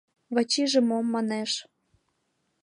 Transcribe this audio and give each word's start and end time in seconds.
Вачиже 0.35 0.79
мом 0.89 1.05
манеш? 1.13 1.51